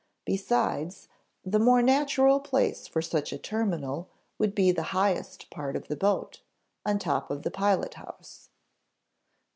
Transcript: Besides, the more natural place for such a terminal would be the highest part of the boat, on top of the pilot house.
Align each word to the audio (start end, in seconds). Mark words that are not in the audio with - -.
Besides, 0.25 1.09
the 1.45 1.59
more 1.59 1.83
natural 1.83 2.39
place 2.39 2.87
for 2.87 3.03
such 3.03 3.31
a 3.31 3.37
terminal 3.37 4.09
would 4.39 4.55
be 4.55 4.71
the 4.71 4.97
highest 4.97 5.51
part 5.51 5.75
of 5.75 5.89
the 5.89 5.95
boat, 5.95 6.41
on 6.83 6.97
top 6.97 7.29
of 7.29 7.43
the 7.43 7.51
pilot 7.51 7.93
house. 7.93 8.49